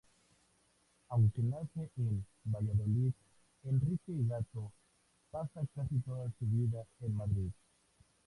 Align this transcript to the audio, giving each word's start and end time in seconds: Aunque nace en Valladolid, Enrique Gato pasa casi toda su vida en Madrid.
Aunque 1.09 1.43
nace 1.43 1.91
en 1.99 2.25
Valladolid, 2.45 3.13
Enrique 3.65 4.13
Gato 4.27 4.71
pasa 5.29 5.61
casi 5.75 5.99
toda 5.99 6.25
su 6.39 6.45
vida 6.47 6.83
en 7.01 7.15
Madrid. 7.15 7.51